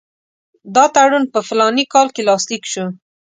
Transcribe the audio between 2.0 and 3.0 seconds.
کې لاسلیک شو.